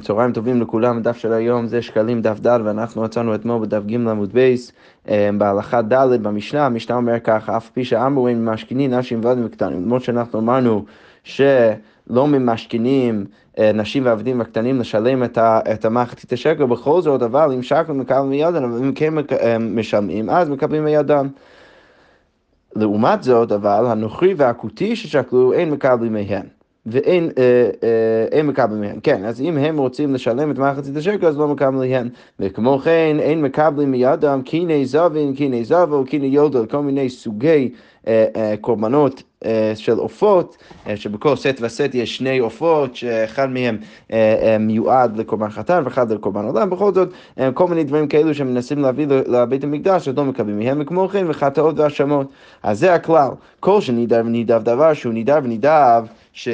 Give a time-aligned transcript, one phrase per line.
[0.00, 3.94] צהריים טובים לכולם, הדף של היום זה שקלים דף ד' ואנחנו מצאנו אתמול בדף ג'
[3.94, 4.72] עמוד בייס
[5.38, 10.38] בהלכה ד' במשנה, המשנה אומר ככה, אף פי שאמורים ממשכנים נשים ועבדים וקטנים, למרות שאנחנו
[10.38, 10.84] אמרנו
[11.24, 13.24] שלא ממשכנים
[13.58, 18.78] נשים ועבדים וקטנים לשלם את המחצית השקל, בכל זאת, אבל אם שקל מקבלים מידם, אבל
[18.78, 19.14] אם כן
[19.60, 21.28] משלמים, אז מקבלים מידם.
[22.76, 26.59] לעומת זאת, אבל הנוכרי והכותי ששקלו אין מקבלים מהם.
[26.86, 27.70] ואין אה,
[28.32, 29.00] אה, מקבלים מהם.
[29.00, 32.08] כן, אז אם הם רוצים לשלם את מחצית השקל, אז לא מקבלים מהם.
[32.40, 37.70] וכמו כן, אין מקבלים מידם קיני זבין, קיני זבו, קיני יולדו, כל מיני סוגי
[38.08, 43.78] אה, אה, קורבנות אה, של עופות, אה, שבכל סט וסט יש שני עופות, שאחד מהם
[44.12, 47.12] אה, מיועד לקורבן חתן ואחד לקורבן עולם, בכל זאת,
[47.54, 51.78] כל מיני דברים כאלו שמנסים להביא לבית המקדש, אז לא מקבלים מהם, וכמו כן, וחטאות
[51.78, 52.26] והאשמות.
[52.62, 56.48] אז זה הכלל, כל שנידב ונידב דבר שהוא נידב ונידב, ש...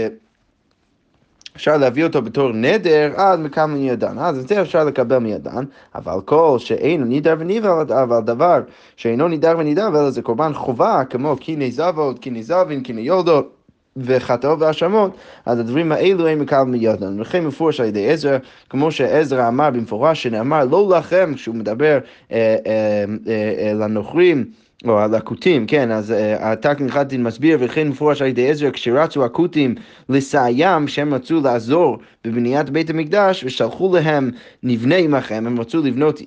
[1.57, 4.19] אפשר להביא אותו בתור נדר, אז מקבל מידן.
[4.19, 5.65] אז את זה אפשר לקבל מידן,
[5.95, 8.61] אבל כל שאינו נידר וניבל, אבל דבר
[8.97, 13.53] שאינו נידר ונידר, אלא זה קורבן חובה, כמו קיני זבות, קיני זבין, קיני יולדות.
[13.97, 17.21] וחטאו והאשמות, אז הדברים האלו הם מקבלים מידן.
[17.21, 18.39] וכן מפורש על ידי עזרא,
[18.71, 21.99] כמו שעזרא אמר במפורש, שנאמר לא לכם, כשהוא מדבר
[22.33, 24.45] אה, אה, אה, לנוכרים,
[24.85, 29.75] או על הכותים, כן, אז התק נחלתין מסביר וכן מפורש על ידי עזרא כשרצו הכותים
[30.09, 34.31] לסיים שהם רצו לעזור בבניית בית המקדש ושלחו להם
[34.63, 36.21] נבנה עמכם, הם רצו לבנות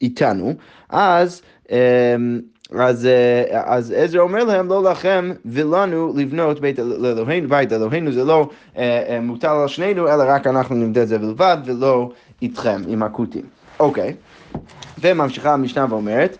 [0.00, 0.54] איתנו,
[0.90, 1.42] אז
[2.78, 3.08] אז,
[3.52, 8.48] אז עזרא אומר להם, לא לכם ולנו לבנות בית לאלוהינו, בית אלוהינו זה לא
[9.22, 12.10] מוטל על שנינו, אלא רק אנחנו את זה בלבד, ולא
[12.42, 13.42] איתכם, עם הכותים.
[13.80, 14.14] אוקיי,
[15.00, 16.36] וממשיכה המשנה ואומרת,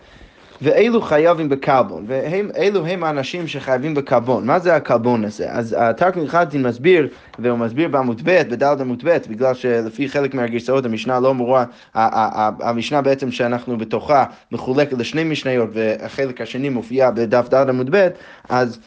[0.61, 4.45] ואלו חייבים בקלבון, ואלו הם האנשים שחייבים בקלבון.
[4.45, 5.51] מה זה הקלבון הזה?
[5.51, 7.07] אז הטרקמין חלטין מסביר,
[7.39, 11.65] והוא מסביר בעמוד ב', בדלת עמוד ב', בגלל שלפי חלק מהגרסאות המשנה לא אמורה,
[11.95, 18.07] המשנה בעצם שאנחנו בתוכה מחולקת לשני משניות, והחלק השני מופיע בדף דלת עמוד ב',
[18.49, 18.79] אז...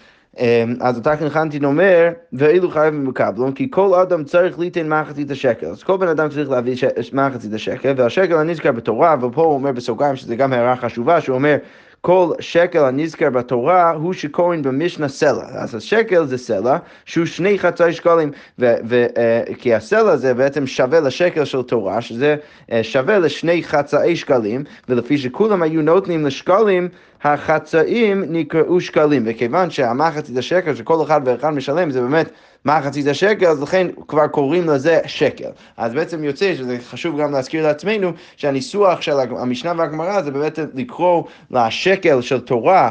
[0.80, 5.66] אז התקן חנטין אומר, ואילו חייבים בקבלון, כי כל אדם צריך ליתן מחצית השקל.
[5.66, 6.74] אז כל בן אדם צריך להביא
[7.12, 11.56] מחצית השקל, והשקל הנזכר בתורה, ופה הוא אומר בסוגריים, שזה גם הערה חשובה, שהוא אומר,
[12.00, 15.44] כל שקל הנזכר בתורה הוא שקוראים במשנה סלע.
[15.50, 20.66] אז השקל זה סלע שהוא שני חצי שקלים, ו- ו- uh, כי הסלע זה בעצם
[20.66, 26.88] שווה לשקל של תורה, שזה uh, שווה לשני חצאי שקלים, ולפי שכולם היו נותנים לשקלים,
[27.24, 32.30] החצאים נקראו שקלים, וכיוון שהמחצית השקל שכל אחד ואחד משלם זה באמת
[32.66, 35.48] מחצית השקל, אז לכן כבר קוראים לזה שקל.
[35.76, 41.22] אז בעצם יוצא שזה חשוב גם להזכיר לעצמנו שהניסוח של המשנה והגמרא זה באמת לקרוא
[41.50, 42.90] לשקל של תורה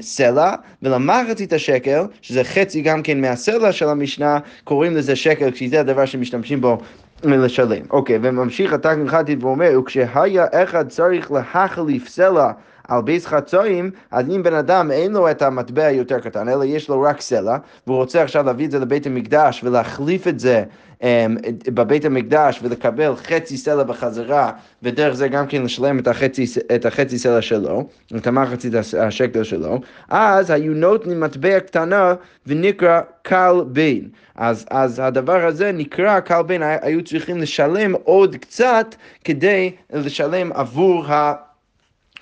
[0.00, 5.80] סלע, ולמחצית השקל, שזה חצי גם כן מהסלע של המשנה, קוראים לזה שקל, כי זה
[5.80, 6.78] הדבר שמשתמשים בו
[7.24, 7.82] לשלם.
[7.90, 12.50] אוקיי, וממשיך התג מחטית ואומר, וכשהיה אחד צריך להחליף סלע
[12.88, 16.88] על בייס חצויים, אז אם בן אדם אין לו את המטבע היותר קטן, אלא יש
[16.88, 17.56] לו רק סלע,
[17.86, 20.64] והוא רוצה עכשיו להביא את זה לבית המקדש ולהחליף את זה
[21.00, 21.04] um,
[21.70, 24.52] בבית המקדש ולקבל חצי סלע בחזרה,
[24.82, 29.80] ודרך זה גם כן לשלם את החצי, את החצי סלע שלו, את המחצית השקל שלו,
[30.08, 32.14] אז היו נותנים מטבע קטנה
[32.46, 34.08] ונקרא קל בין.
[34.36, 41.06] אז, אז הדבר הזה נקרא קל בין, היו צריכים לשלם עוד קצת כדי לשלם עבור
[41.06, 41.34] ה...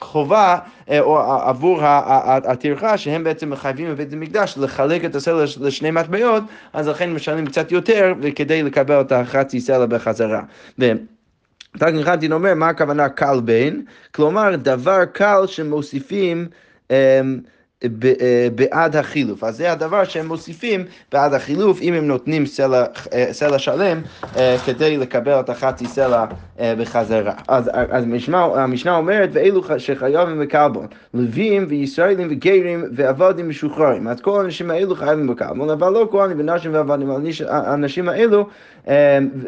[0.02, 0.58] חובה
[0.90, 6.42] אה, או עבור הטרחה שהם בעצם מחייבים בבית המקדש לחלק את הסלע לשני מטבעות,
[6.72, 10.42] אז לכן משלמים קצת יותר כדי לקבל את החצי סלע בחזרה.
[11.78, 16.48] תג נחלטין אומר מה הכוונה קל בין, כלומר דבר קל שמוסיפים
[16.90, 17.22] אמ, אה,
[18.54, 19.44] בעד החילוף.
[19.44, 24.00] אז זה הדבר שהם מוסיפים בעד החילוף, אם הם נותנים סלע, אה, סלע שלם
[24.36, 26.24] אה, כדי לקבל את החצי סלע
[26.78, 27.32] בחזרה.
[27.48, 34.08] אז, אז המשנה, המשנה אומרת, ואלו שחייבים בקלבון, לווים וישראלים וגרים ועבדים משוחררים.
[34.08, 37.10] אז כל האנשים האלו חייבים בקלבון, אבל לא כהנים ונשים ועבדים,
[37.48, 38.46] האנשים האלו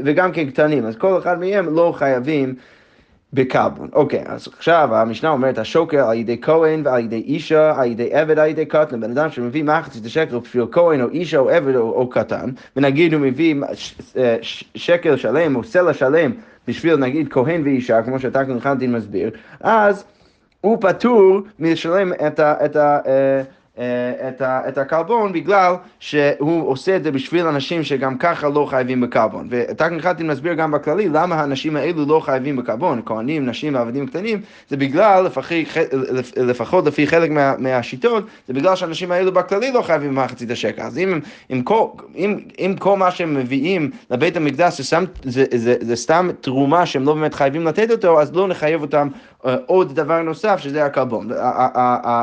[0.05, 2.55] וגם כן קטנים, אז כל אחד מהם לא חייבים
[3.35, 3.89] בקלבון.
[3.93, 8.39] אוקיי, אז עכשיו המשנה אומרת השוקר על ידי כהן ועל ידי אישה, על ידי עבד,
[8.39, 11.93] על ידי קטן, בן אדם שמביא מחצית השקל בשביל כהן או אישה או עבד או,
[11.93, 13.55] או קטן, ונגיד הוא מביא
[14.17, 14.37] אה,
[14.75, 16.33] שקל שלם או סלע שלם
[16.69, 20.05] בשביל נגיד כהן ואישה, כמו שאתה כאן חנטין מסביר, אז
[20.61, 22.65] הוא פטור מלשלם את ה...
[22.65, 23.43] את ה אה,
[23.79, 29.01] את, ה, את הקלבון בגלל שהוא עושה את זה בשביל אנשים שגם ככה לא חייבים
[29.01, 29.47] בקלבון.
[29.51, 34.41] ותכף התחלתי להסביר גם בכללי למה האנשים האלו לא חייבים בקלבון, כהנים, נשים ועבדים קטנים,
[34.69, 35.65] זה בגלל, לפחי,
[36.37, 40.83] לפחות לפי חלק מה, מהשיטות, זה בגלל שהאנשים האלו בכללי לא חייבים במחצית השקל.
[40.83, 41.87] אז אם, אם, כל,
[42.17, 46.87] אם, אם כל מה שהם מביאים לבית המקדש זה, זה, זה, זה, זה סתם תרומה
[46.87, 49.34] שהם לא באמת חייבים לתת אותו, אז לא נחייב אותם אה,
[49.67, 51.29] עוד דבר נוסף שזה הקלבון.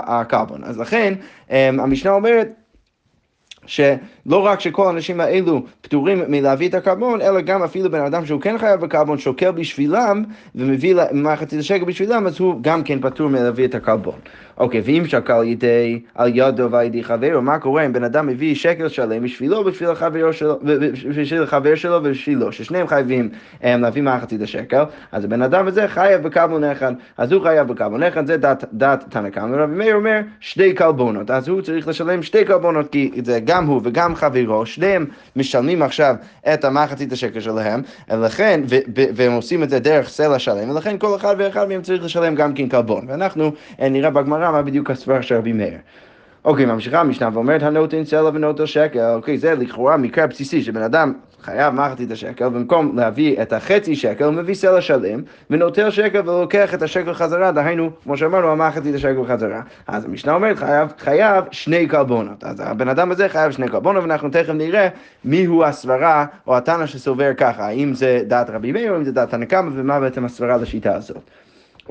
[0.07, 0.63] הקלבון.
[0.63, 1.13] אז לכן
[1.49, 2.47] אמ, המשנה אומרת
[4.25, 8.41] שלא רק שכל האנשים האלו פטורים מלהביא את הקרבון, אלא גם אפילו בן אדם שהוא
[8.41, 10.23] כן חייב בקרבון, שוקל בשבילם
[10.55, 14.15] ומביא מחצית השקל בשבילם, אז הוא גם כן פטור מלהביא את הקרבון.
[14.57, 18.55] אוקיי, ואם שקל ידי, על ידו ועל ידי חברו, מה קורה אם בן אדם מביא
[18.55, 20.59] שקל שלם בשבילו, בשביל החבר שלו,
[21.15, 23.29] בשביל החבר שלו ובשבילו, ששניהם חייבים
[23.61, 28.03] um, להביא מחצית השקל, אז הבן אדם הזה חייב בקרבון אחד, אז הוא חייב בקרבון
[28.03, 32.23] אחד, זה דת, דת תנא קמא, ורבי מאיר אומר שתי קלבונות, אז הוא צריך לשלם
[32.23, 35.05] שתי קלבונות, כי זה גם הוא וגם חברו, שניהם
[35.35, 36.15] משלמים עכשיו
[36.53, 38.61] את המחצית השקל שלהם, ולכן,
[39.15, 42.53] והם עושים את זה דרך סלע שלם, ולכן כל אחד ואחד מהם צריך לשלם גם
[42.53, 45.77] כן קלבון, ואנחנו אה, נראה בגמרא מה בדיוק הסברה של רבי מאיר.
[46.45, 51.13] אוקיי, ממשיכה המשנה ואומרת הנותן סלע ונותן שקל, אוקיי, זה לכאורה מקרה בסיסי שבן אדם
[51.43, 56.73] חייב מחצית השקל, במקום להביא את החצי שקל, הוא מביא סלע שלם, ונוטל שקל ולוקח
[56.73, 59.61] את השקל חזרה, דהיינו, כמו שאמרנו, המחצית השקל חזרה.
[59.87, 62.43] אז המשנה אומרת, חייב, חייב שני קלבונות.
[62.43, 64.87] אז הבן אדם הזה חייב שני קלבונות, ואנחנו תכף נראה
[65.25, 69.33] מיהו הסברה, או התנא שסובר ככה, האם זה דעת רבי מאיר, או אם זה דעת
[69.33, 71.21] הנקמה, ומה בעצם הסברה לשיטה הזאת.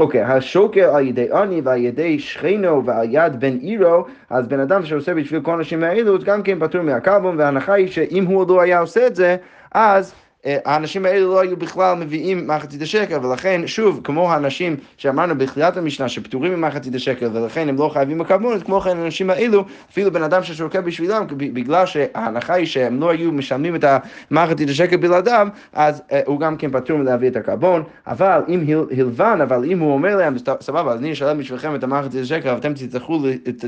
[0.00, 4.60] אוקיי, okay, השוקל על ידי עני ועל ידי שכנו ועל יד בן עירו, אז בן
[4.60, 8.60] אדם שעושה בשביל כל האנשים האלו, גם כן פטור מהקרבון, וההנחה היא שאם הוא לא
[8.60, 9.36] היה עושה את זה,
[9.72, 10.14] אז
[10.44, 16.08] האנשים האלה לא היו בכלל מביאים מחצית השקל, ולכן, שוב, כמו האנשים שאמרנו בתחילת המשנה,
[16.08, 20.42] שפטורים ממחצית השקל, ולכן הם לא חייבים מקרבונת, כמו כן האנשים האלו, אפילו בן אדם
[20.42, 23.84] ששורקה בשבילם, בגלל שההנחה היא שהם לא היו משלמים את
[24.30, 28.64] המחצית השקל בלעדיו, אז uh, הוא גם כן פטור מלהביא את הקרבון, אבל אם
[28.98, 32.74] הלבן, אבל אם הוא אומר להם, סבבה, אז אני אשלם בשבילכם את המחצית השקל, ואתם
[32.74, 33.22] תצטרכו,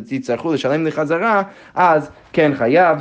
[0.07, 1.43] תצטרכו לשלם לי חזרה,
[1.75, 2.99] אז כן חייב,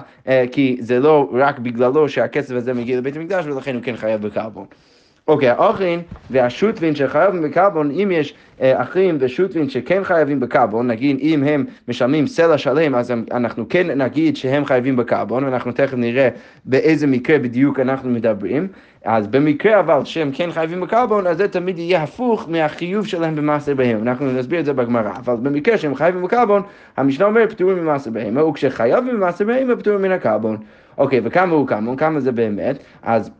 [0.51, 4.65] כי זה לא רק בגללו שהכסף הזה מגיע לבית המקדש, ולכן הוא כן חייב בקרבון.
[5.27, 11.44] אוקיי, האחים והשוטבין שחייבים בקרבון, אם יש אה, אחים ושוטבין שכן חייבים בקרבון, נגיד אם
[11.44, 16.29] הם משלמים סלע שלם, אז אנחנו כן נגיד שהם חייבים בקרבון, ואנחנו תכף נראה
[16.65, 18.68] באיזה מקרה בדיוק אנחנו מדברים.
[19.06, 23.75] אז במקרה אבל שהם כן חייבים בקרבון, אז זה תמיד יהיה הפוך מהחיוב שלהם במעשר
[23.75, 24.01] בהמה.
[24.01, 25.12] אנחנו נסביר את זה בגמרא.
[25.17, 26.62] אבל במקרה שהם חייבים בקרבון,
[26.97, 30.57] המשנה אומרת פטורים ממעשר בהמה, וכשחייבים במעשר בהמה פטורים מן הקרבון.
[30.97, 31.95] אוקיי, וכמה הוא קרבון?
[31.95, 32.77] כמה זה באמת?
[33.03, 33.31] אז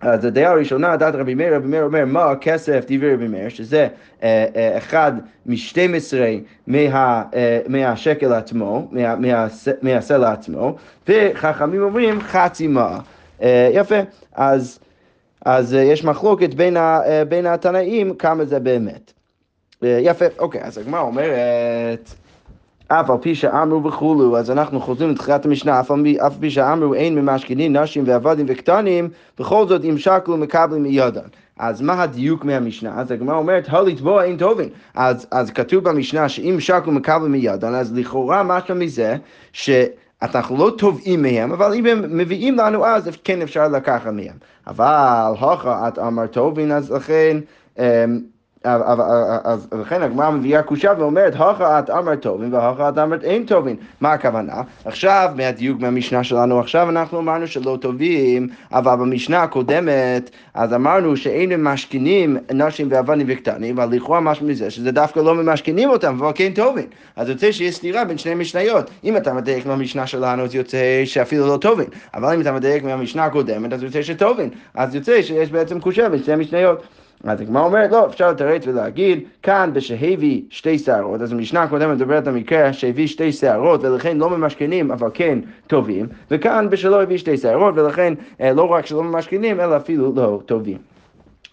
[0.00, 3.88] אז הדעה הראשונה, דעת רבי מאיר, רבי מאיר אומר, מה הכסף דברי רבי מאיר, שזה
[4.22, 5.12] אה, אה, אחד
[5.46, 6.30] משתים עשרה
[6.66, 9.46] מה, אה, מהשקל עצמו, מה, מה,
[9.82, 10.76] מהסלע עצמו,
[11.08, 12.98] וחכמים אומרים חצי מה.
[13.42, 13.98] אה, יפה,
[14.34, 14.78] אז,
[15.44, 19.12] אז אה, יש מחלוקת בין, ה, אה, בין התנאים כמה זה באמת.
[19.84, 22.14] אה, יפה, אוקיי, אז הגמרא אומרת...
[22.88, 27.14] אף על פי שאמרו וכולו, אז אנחנו חוזרים לתחילת המשנה, אף על פי שאמרו אין
[27.14, 29.08] ממשכנים נשים ועבדים וקטנים,
[29.38, 31.28] בכל זאת אם שקלו מקבלים מידן.
[31.58, 33.00] אז מה הדיוק מהמשנה?
[33.00, 34.68] אז הגמרא אומרת, הלתבוע אין טובין.
[34.94, 39.16] אז, אז כתוב במשנה שאם שקלו מקבלים מידן, אז לכאורה משהו מזה,
[39.52, 44.36] שאנחנו לא תובעים מהם, אבל אם הם מביאים לנו אז כן אפשר לקחת מהם.
[44.66, 47.38] אבל הוכה את אמרת טובין, אז לכן...
[48.64, 53.76] אז לכן הגמרא מביאה קושה ואומרת, הוכה את אמרת טובין והוכה את אמרת אין טובין.
[54.00, 54.62] מה הכוונה?
[54.84, 61.52] עכשיו, מהדיוק מהמשנה שלנו, עכשיו אנחנו אמרנו שלא טובים, אבל במשנה הקודמת, אז אמרנו שאין
[61.52, 66.52] ממשכנים נשים ועבדים וקטנים, אבל לכאורה משהו מזה שזה דווקא לא ממשכנים אותם, אבל כן
[66.54, 66.86] טובין.
[67.16, 68.90] אז יוצא שיש סתירה בין שני משניות.
[69.04, 71.86] אם אתה מדייק מהמשנה שלנו, אז יוצא שאפילו לא טובין.
[72.14, 74.50] אבל אם אתה מדייק מהמשנה הקודמת, אז יוצא שטובין.
[74.74, 76.82] אז יוצא שיש בעצם קושה בין שני משניות.
[77.24, 82.26] אז הגמרא אומרת, לא, אפשר לתרץ ולהגיד, כאן בשהביא שתי שערות, אז המשנה הקודמת מדברת
[82.26, 87.36] על מקרה שהביא שתי שערות ולכן לא ממשכנים אבל כן טובים, וכאן בשלא הביא שתי
[87.36, 90.97] שערות ולכן אה, לא רק שלא ממשכנים אלא אפילו לא טובים.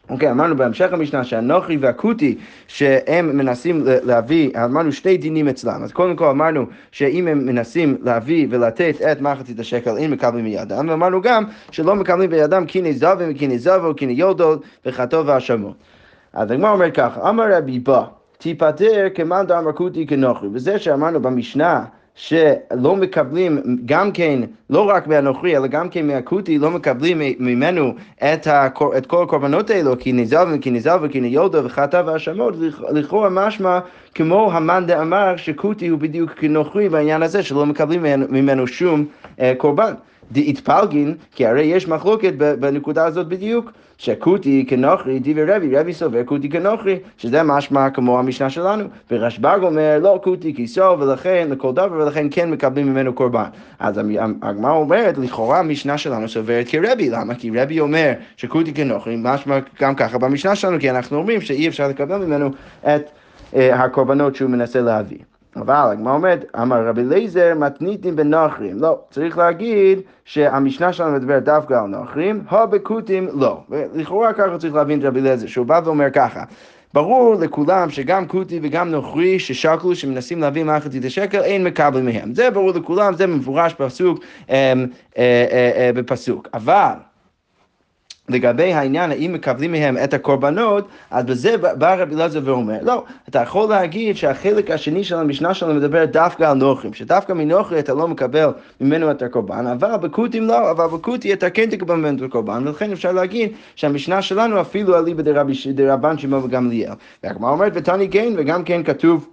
[0.10, 5.84] אוקיי, okay, אמרנו בהמשך המשנה שהנוכרי והכותי שהם מנסים להביא, אמרנו שתי דינים אצלם.
[5.84, 10.86] אז קודם כל אמרנו שאם הם מנסים להביא ולתת את מחצית השקל, אין מקבלים מידם,
[10.90, 15.74] ואמרנו גם שלא מקבלים בידם קיני זבים וקיני זבו, קיני יולדות וחטוא ואשמו.
[16.34, 18.04] אז הגמרא אומר ככה, אמר רבי בא,
[18.38, 20.50] תיפטר כמאן דאמר כותי כנוכרי.
[20.54, 21.84] וזה שאמרנו במשנה
[22.16, 28.48] שלא מקבלים גם כן, לא רק מהנוכרי, אלא גם כן מהכותי, לא מקבלים ממנו את,
[28.48, 32.54] הקור, את כל הקורבנות האלו, כי נזל וכי נזל וכי ניולדו וחטא והאשמות,
[32.92, 33.80] לכאורה משמע
[34.16, 39.06] כמו המאן דאמר שכותי הוא בדיוק כנוכרי בעניין הזה, שלא מקבלים ממנו שום
[39.40, 39.94] אה, קורבן.
[40.32, 46.50] דאיתפלגין, כי הרי יש מחלוקת בנקודה הזאת בדיוק, שכותי כנוכרי, דיבי רבי, רבי סובר כותי
[46.50, 48.84] כנוכרי, שזה משמע כמו המשנה שלנו.
[49.12, 53.46] ורשב"ג אומר, לא כותי כיסו, ולכן, לכל דבר, ולכן כן מקבלים ממנו קורבן.
[53.80, 54.02] אז
[54.42, 57.36] הגמרא אומרת, לכאורה המשנה שלנו סוברת כרבי, למה?
[57.36, 61.88] כי רבי אומר שכותי כנוכרי, משמע גם ככה במשנה שלנו, כי אנחנו אומרים שאי אפשר
[61.88, 62.50] לקבל ממנו
[62.82, 63.10] את
[63.56, 65.35] אה, הקורבנות שהוא מנסה להביא.
[65.56, 68.80] אבל הגמרא אומרת, אמר רבי אליעזר מתניתים בנוכרים.
[68.80, 73.60] לא, צריך להגיד שהמשנה שלנו מדברת דווקא על נוכרים, הבקוטים לא.
[73.70, 76.44] ולכאורה ככה צריך להבין את רבי אליעזר, שהוא בא ואומר ככה.
[76.94, 82.34] ברור לכולם שגם כותי וגם נוכרי ששקלו, שמנסים להביא מחצית השקל, אין מקבלים מהם.
[82.34, 84.20] זה ברור לכולם, זה מפורש בפסוק,
[84.50, 84.74] אה,
[85.18, 86.48] אה, אה, בפסוק.
[86.54, 86.94] אבל
[88.30, 93.40] לגבי העניין האם מקבלים מהם את הקורבנות, אז בזה בא רבי אלעזר ואומר, לא, אתה
[93.40, 98.08] יכול להגיד שהחלק השני של המשנה שלנו מדבר דווקא על נוכרים, שדווקא מנוכרי אתה לא
[98.08, 98.50] מקבל
[98.82, 102.92] ממנו את הקורבן, אבל בקוטים לא, אבל בקוטי אתה כן תקבל ממנו את הקורבן, ולכן
[102.92, 105.24] אפשר להגיד שהמשנה שלנו אפילו אליבא
[105.74, 106.94] דרבן שמעון וגמליאל.
[107.24, 109.30] והגמרא אומרת, ותני כן, וגם כן כתוב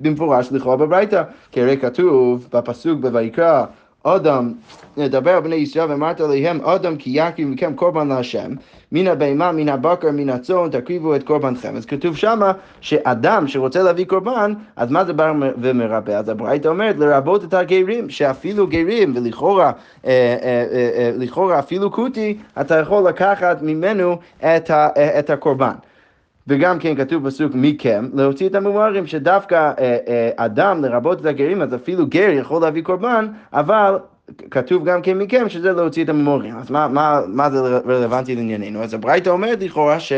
[0.00, 3.64] במפורש לכאורה בברייתא, כי הרי כתוב בפסוק בויקרא
[4.06, 4.52] אדם,
[4.96, 8.50] נדבר בני ישראל ואמרת עליהם, אדם כי יקריב מכם קורבן להשם,
[8.92, 11.76] מן הבהמה, מן הבקר, מן הצאן, תקריבו את קורבנכם.
[11.76, 16.10] אז כתוב שמה שאדם שרוצה להביא קורבן, אז מה זה בא ומרפא?
[16.10, 19.72] אז הברייתא אומרת לרבות את הגרים, שאפילו גרים, ולכאורה
[20.06, 20.10] אה,
[20.42, 25.74] אה, אה, לכאורה אפילו כותי, אתה יכול לקחת ממנו את, ה, את הקורבן.
[26.48, 31.62] וגם כן כתוב בסוג מכם, להוציא את המומרים שדווקא אה, אה, אדם, לרבות את הגרים,
[31.62, 33.98] אז אפילו גר יכול להביא קורבן, אבל
[34.50, 36.56] כתוב גם כן מכם שזה להוציא את המומרים.
[36.56, 38.82] אז מה, מה, מה זה רלוונטי לענייננו?
[38.82, 40.12] אז הברייתא אומרת לכאורה ש...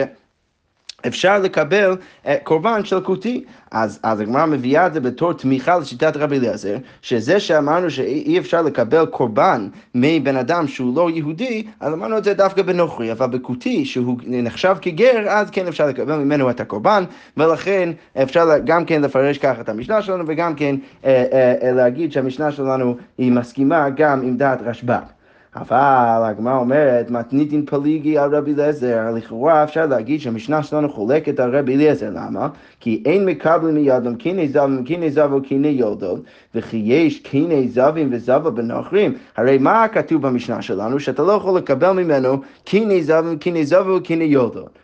[1.07, 3.45] אפשר לקבל uh, קורבן של כותי.
[3.71, 8.63] אז, אז הגמרא מביאה את זה בתור תמיכה לשיטת רבי אליעזר, שזה שאמרנו שאי אפשר
[8.63, 13.85] לקבל קורבן מבן אדם שהוא לא יהודי, אז אמרנו את זה דווקא בנוכרי, אבל בכותי,
[13.85, 17.05] שהוא נחשב כגר, אז כן אפשר לקבל ממנו את הקורבן,
[17.37, 17.91] ולכן
[18.23, 22.53] אפשר גם כן לפרש ככה את המשנה שלנו, וגם כן uh, uh, uh, להגיד שהמשנה
[22.53, 25.18] שלנו היא מסכימה גם עם דעת רשב"ג.
[25.57, 31.57] אבל הגמרא אומרת, מתניתין פליגי על רבי אליעזר, לכאורה אפשר להגיד שהמשנה שלנו חולקת על
[31.57, 32.49] רבי אליעזר, למה?
[32.81, 36.21] כי אין מקבלים מידם קיני זבים, קיני זבו, קיני יולדות,
[36.55, 39.15] וכי יש קיני זבים וזבו בנוכרים.
[39.37, 41.01] הרי מה כתוב במשנה שלנו?
[41.01, 44.79] שאתה לא יכול לקבל ממנו קיני זבים, קיני זבו, קיני יולדות.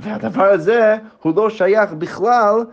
[0.00, 2.64] והדבר הזה הוא לא שייך בכלל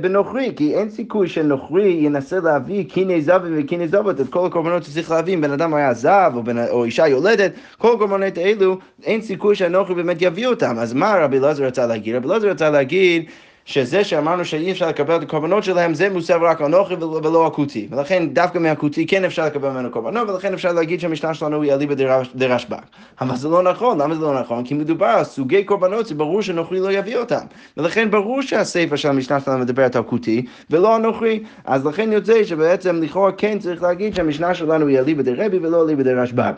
[0.00, 5.10] בנוכרי, כי אין סיכוי שנוכרי ינסה להביא קיני זבים וקיני זבות, את כל הקורבנות שצריך
[5.10, 9.22] להביא, אם בן אדם היה זב או, בן, או אישה יולדת, כל הקורבנות האלו, אין
[9.22, 10.78] סיכוי שהנוכרי באמת יביא אותם.
[10.78, 12.14] אז מה רבי אלעזר רצה להגיד?
[12.16, 13.24] רבי אלעזר רצה להגיד
[13.70, 17.88] שזה שאמרנו שאי אפשר לקבל את הקורבנות שלהם, זה מוסר רק אנוכי ולא הכותי.
[17.90, 21.94] ולכן דווקא מהכותי כן אפשר לקבל ממנו קורבנות, ולכן אפשר להגיד שהמשנה שלנו היא אליבא
[22.34, 22.78] דרשב"ג.
[23.20, 24.64] אבל זה לא נכון, למה זה לא נכון?
[24.64, 27.44] כי מדובר על סוגי קורבנות, זה ברור שנוכרי לא יביא אותם.
[27.76, 31.42] ולכן ברור שהסיפא של המשנה שלנו מדברת על כותי, ולא הנוכרי.
[31.64, 36.02] אז לכן יוצא שבעצם לכאורה כן צריך להגיד שהמשנה שלנו היא אליבא דרבי ולא אליבא
[36.02, 36.52] דרשב"ג.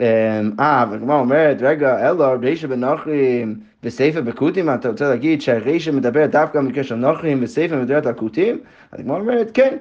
[0.00, 6.60] אה, והגמרא אומרת, רגע, אלא רישא בנוכרים וספר בכותים, אתה רוצה להגיד שהרישא מדבר דווקא
[6.60, 8.58] במקרה של נוכרים וספר מדברת על כותים?
[8.92, 9.76] אז הגמרא אומרת, כן.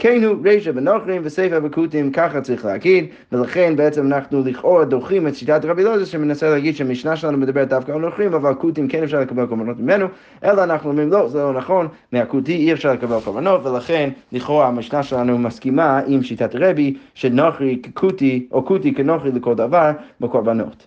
[0.00, 5.34] כן הוא רישא בנוכרים וספר בכותים, ככה צריך להגיד, ולכן בעצם אנחנו לכאורה דוחים את
[5.34, 9.20] שיטת רבי אלעזר שמנסה להגיד שהמשנה שלנו מדברת דווקא על נוכרים, אבל כותים כן אפשר
[9.20, 10.06] לקבל קורבנות ממנו,
[10.44, 15.02] אלא אנחנו אומרים לא, זה לא נכון, מהכותי אי אפשר לקבל קורבנות, ולכן לכאורה המשנה
[15.02, 19.90] שלנו מסכימה עם שיטת רבי, שנוכרי ככותי, או כותי כנוכרי לכל דבר
[20.20, 20.86] בקורבנות.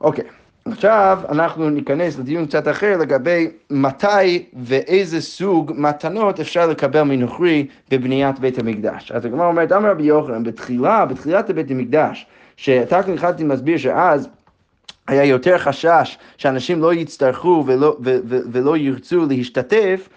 [0.00, 0.24] אוקיי.
[0.24, 0.41] Okay.
[0.64, 8.38] עכשיו אנחנו ניכנס לדיון קצת אחר לגבי מתי ואיזה סוג מתנות אפשר לקבל מנוכרי בבניית
[8.38, 9.12] בית המקדש.
[9.12, 12.26] אז הגמרא אומרת, אמר רבי יוחנן, בתחילה, בתחילת בית המקדש,
[12.56, 14.28] שאתה כאן התחלתי מסביר שאז
[15.08, 20.08] היה יותר חשש שאנשים לא יצטרכו ולא, ו, ו, ולא ירצו להשתתף,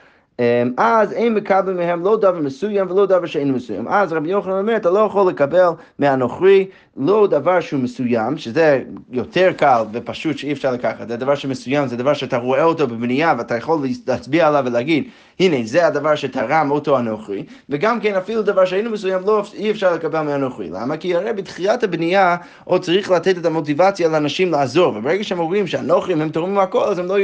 [0.77, 3.87] אז אין מקבל מהם לא דבר מסוים ולא דבר שאין מסוים.
[3.87, 9.51] אז רבי יוחנן אומר, אתה לא יכול לקבל מהנוכרי לא דבר שהוא מסוים, שזה יותר
[9.57, 13.57] קל ופשוט שאי אפשר לקחת, זה דבר שמסוים, זה דבר שאתה רואה אותו בבנייה ואתה
[13.57, 15.03] יכול להצביע עליו ולהגיד,
[15.39, 19.93] הנה זה הדבר שתרם אותו הנוכרי, וגם כן אפילו דבר שאינו מסוים לא, אי אפשר
[19.93, 20.69] לקבל מהנוכרי.
[20.69, 20.97] למה?
[20.97, 26.21] כי הרי בתחילת הבנייה עוד צריך לתת את המוטיבציה לאנשים לעזור, וברגע שהם אומרים שהנוכרים
[26.21, 27.19] הם תורמים הכל, אז הם לא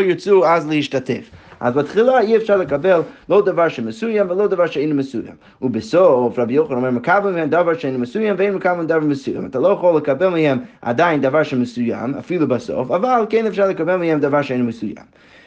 [0.00, 1.30] ירצו, לא אז להשתתף.
[1.60, 5.34] אז בתחילה אי אפשר לקבל לא דבר שמסוים ולא דבר שאינו מסוים.
[5.62, 9.46] ובסוף רבי יוחנן אומר, מקבל מהם דבר שאינו מסוים ואין מקבל מהם דבר מסוים.
[9.46, 14.20] אתה לא יכול לקבל מהם עדיין דבר שמסוים, אפילו בסוף, אבל כן אפשר לקבל מהם
[14.20, 15.04] דבר שאינו מסוים.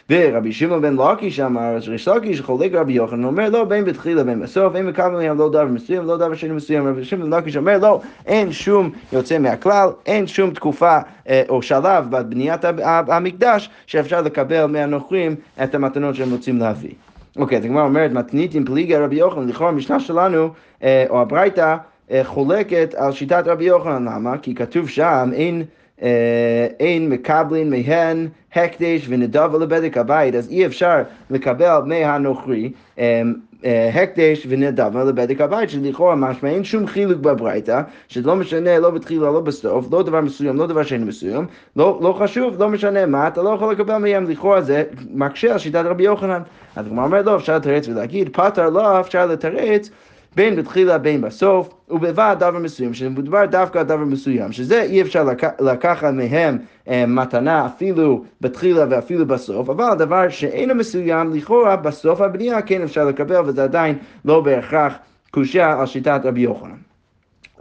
[0.10, 4.40] ורבי שמעון בן לקיש אמר, ריש לקיש חולק רבי יוחנן, אומר לא בין בתחילה בין
[4.40, 7.58] בסוף, אין מקבל מהם לא דבר מסוים, לא דבר שאינו מסוים, רבי שמעון בן לקיש
[7.58, 10.98] אומר לא, אין שום יוצא מהכלל, אין שום תקופה
[11.30, 12.62] אה, או שלב בבניית
[13.08, 16.94] המקדש שאפשר לקבל מהנוכרים את המתנות שהם רוצים להביא.
[17.38, 20.50] אוקיי, אז הגמרא אומרת, מתניתים פליגי רבי יוחנן, לכאורה המשנה שלנו,
[20.84, 21.76] אה, או הברייתא,
[22.12, 24.38] אה, חולקת על שיטת רבי יוחנן, למה?
[24.38, 25.64] כי כתוב שם, אין...
[26.02, 33.22] אה, אין מקבלין מהן הקדש ונדבה לבדק הבית, אז אי אפשר לקבל מהנוכרי אה,
[33.66, 38.90] אה, הקדש ונדבה לבדק הבית, שלכאורה משמע אין שום חילוק בברייתא, שזה לא משנה לא
[38.90, 43.06] בתחילה לא בסוף, לא דבר מסוים, לא דבר שאין מסוים, לא, לא חשוב, לא משנה
[43.06, 46.42] מה, אתה לא יכול לקבל מהם, לכאורה זה מקשה על שיטת רבי יוחנן.
[46.76, 49.90] אז הוא אומר לא, אפשר לתרץ ולהגיד, פתר לא, אפשר לתרץ
[50.36, 55.24] בין בתחילה בין בסוף, ובלבד דבר מסוים, שמדובר דווקא על דבר מסוים, שזה אי אפשר
[55.24, 55.62] לק...
[55.62, 56.58] לקחת מהם
[56.88, 63.06] אה, מתנה אפילו בתחילה ואפילו בסוף, אבל דבר שאינו מסוים, לכאורה בסוף הבנייה כן אפשר
[63.06, 64.94] לקבל, וזה עדיין לא בהכרח
[65.32, 66.88] קושייה על שיטת רבי יוחנן.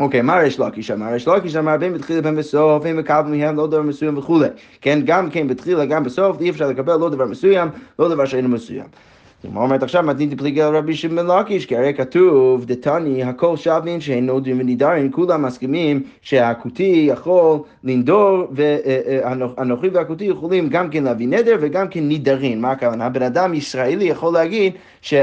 [0.00, 1.12] אוקיי, מה ריש לקיש אמר?
[1.12, 4.49] ריש לקיש אמר בין בתחילה בין בסוף, הם מקבלים מהם לא דבר מסוים וכולי.
[4.80, 7.68] כן, גם כן בתחילה, גם בסוף, אי אפשר לקבל לא דבר מסוים,
[7.99, 8.87] לא דבר שאינו מסוים.
[9.47, 14.00] הגמרא אומרת עכשיו מתניתי פליגי על רבי שמעון לקיש, כי הרי כתוב, דתני, הכל שווין
[14.00, 21.57] שאין נודרים ונידרים, כולם מסכימים שהכותי יכול לנדור, והנוכרי והכותי יכולים גם כן להביא נדר
[21.61, 22.61] וגם כן נידרים.
[22.61, 23.09] מה הכוונה?
[23.09, 24.73] בן אדם ישראלי יכול להגיד
[25.03, 25.15] ש...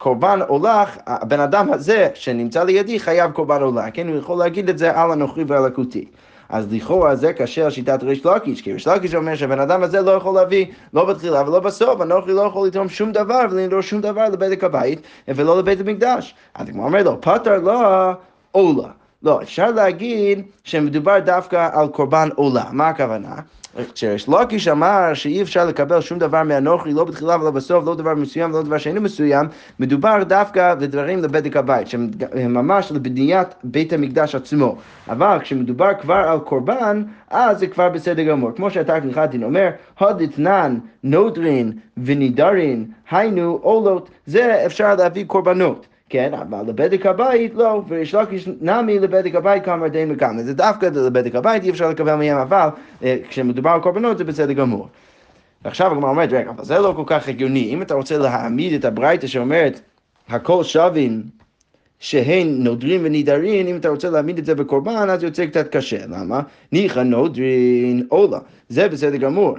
[0.00, 4.08] קורבן עולך, הבן אדם הזה שנמצא לידי חייב קורבן עולך, כן?
[4.08, 6.04] הוא יכול להגיד את זה על הנוכרי ועל הכותי.
[6.48, 10.00] אז לכאורה זה קשה על שיטת ריש לקיש, כי ריש לקיש אומר שהבן אדם הזה
[10.00, 14.00] לא יכול להביא לא בתחילה ולא בסוף, אנוכי לא יכול לתרום שום דבר ולנדור שום
[14.00, 16.34] דבר לבדק הבית ולא לבית המקדש.
[16.54, 18.10] אז הוא אומר לו, פטר לא
[18.52, 18.88] עולה.
[19.22, 22.64] לא, אפשר להגיד שמדובר דווקא על קורבן עולה.
[22.72, 23.34] מה הכוונה?
[23.94, 28.14] כשריש לקיש אמר שאי אפשר לקבל שום דבר מהנוכרי, לא בתחילה ולא בסוף, לא דבר
[28.14, 29.46] מסוים ולא דבר שאינו מסוים,
[29.80, 32.10] מדובר דווקא בדברים לבדק הבית, שהם
[32.48, 34.76] ממש לבניית בית המקדש עצמו.
[35.08, 38.50] אבל כשמדובר כבר על קורבן, אז זה כבר בסדר גמור.
[38.56, 39.68] כמו שאתה כנכדין אומר,
[39.98, 45.86] הודתנן, נודרין ונידרין, היינו עולות, זה אפשר להביא קורבנות.
[46.08, 50.42] כן, אבל לבדק הבית לא, ויש לקיש נמי לבדק הבית כמה די מכמה.
[50.42, 52.68] זה דווקא לבדק הבית, אי אפשר לקבל מהם, אבל
[53.02, 54.88] אה, כשמדובר על קורבנות זה בסדר גמור.
[55.64, 57.64] ועכשיו הגמרא אומרת, רגע, אבל זה לא כל כך הגיוני.
[57.74, 59.80] אם אתה רוצה להעמיד את הברייתא שאומרת,
[60.28, 61.22] הכל שווים
[62.00, 66.06] שהן נודרים ונידרים, אם אתה רוצה להעמיד את זה בקורבן, אז יוצא קצת קשה.
[66.06, 66.40] למה?
[66.72, 68.38] ניחא נודרין עולה.
[68.68, 69.56] זה בסדר גמור,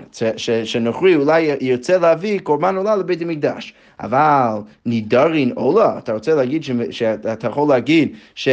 [0.64, 3.74] שנוכרי אולי ירצה להביא קורבן עולה לבית המקדש.
[4.00, 8.50] אבל נידרין עולה, אתה רוצה להגיד, שאתה יכול להגיד ש...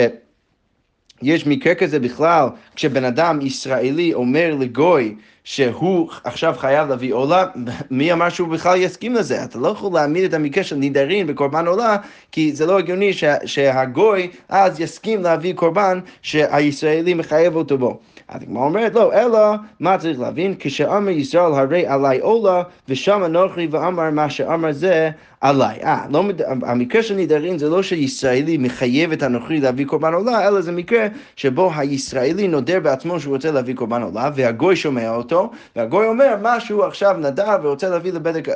[1.23, 5.15] יש מקרה כזה בכלל, כשבן אדם ישראלי אומר לגוי
[5.47, 7.45] שהוא עכשיו חייב להביא עולה,
[7.91, 9.45] מי אמר שהוא בכלל יסכים לזה?
[9.45, 11.97] אתה לא יכול להעמיד את המקרה של נידרין בקורבן עולה,
[12.33, 17.99] כי זה לא הגיוני שה, שהגוי אז יסכים להביא קורבן שהישראלי מחייב אותו בו.
[18.29, 19.39] אז הגמרא אומרת, לא, אלא
[19.81, 20.55] מה צריך להבין?
[20.59, 25.79] כשאמר ישראל הרי עלי עולה, ושם אנוכי ואמר מה שאמר זה עליי.
[25.83, 26.25] אה, לא,
[26.63, 31.07] המקרה של נדרים זה לא שישראלי מחייב את הנוכרי להביא קורבן עולה, אלא זה מקרה
[31.37, 35.36] שבו הישראלי נודר בעצמו שהוא רוצה להביא קורבן עולה, והגוי שומע אותו,
[35.77, 38.49] והגוי אומר, מה שהוא עכשיו נדר ורוצה להביא לבדק,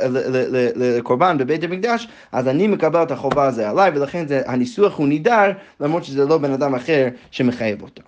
[0.76, 5.50] לקורבן בבית המקדש, אז אני מקבל את החובה הזה עליי, ולכן זה, הניסוח הוא נידר,
[5.80, 8.02] למרות שזה לא בן אדם אחר שמחייב אותו.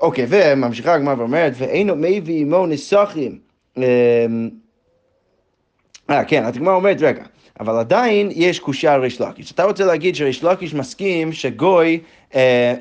[0.00, 3.38] אוקיי, וממשיכה הגמרא ואומרת, ואינו מביא עמו נסכים.
[3.76, 3.82] אמ,
[6.10, 7.22] אה, כן, הגמרא אומרת, רגע,
[7.60, 9.52] אבל עדיין יש קושייה על ריש לקיש.
[9.52, 12.00] אתה רוצה להגיד שריש לקיש מסכים שגוי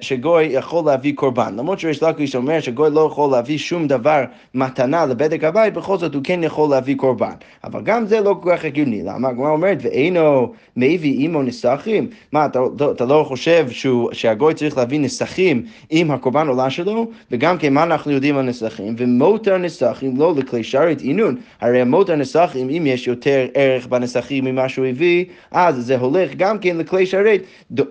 [0.02, 1.56] שגוי יכול להביא קורבן.
[1.58, 6.16] למרות שריש לקיש אומר שגוי לא יכול להביא שום דבר מתנה לבדק הבית, בכל זאת
[6.16, 7.32] הוא כן יכול להביא קורבן.
[7.64, 9.04] אבל גם זה לא כל כך הגיוני.
[9.04, 9.30] למה?
[9.30, 12.10] הגמרא אומרת, ואינו מביא עמו נסכים?
[12.32, 17.08] מה, אתה, אתה, אתה לא חושב שהוא, שהגוי צריך להביא נסכים עם הקורבן עולה שלו?
[17.32, 18.96] וגם כן, מה אנחנו יודעים על נסכים?
[18.98, 21.36] ומותר נסכים לא לכלי שרת עינון.
[21.62, 26.60] הרי מותר נסכים, אם יש יותר ערך בנסכים ממה שהוא הביא, אז זה הולך גם
[26.60, 27.42] כן לכלי שרת.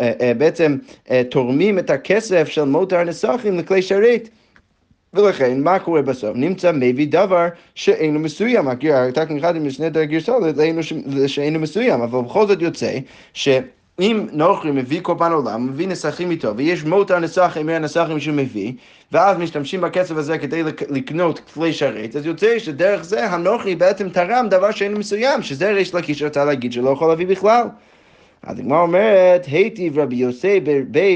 [0.01, 0.77] אה, אה, בעצם
[1.31, 4.29] תור תורמים את הכסף של מותר נסכים לכלי שרת.
[5.15, 6.37] ולכן, מה קורה בסוף?
[6.37, 8.69] נמצא מביא דבר שאינו מסוים.
[8.69, 10.33] הייתה כאן עם משנה הגרסה
[11.27, 12.99] שאינו מסוים, אבל בכל זאת יוצא
[13.33, 13.49] ש...
[14.01, 18.73] אם נוכרי מביא קורבן עולם, מביא נסכים איתו, ויש מות הנסכים מהנסכים שהוא מביא,
[19.13, 24.47] ואז משתמשים בכסף הזה כדי לקנות כלי שרת, אז יוצא שדרך זה הנוכרי בעצם תרם
[24.51, 27.67] דבר שאין מסוים, שזה ריש לקיש רצה להגיד שלא יכול להביא בכלל.
[28.43, 30.61] אז הגמרא אומרת, היטיב רבי יוסי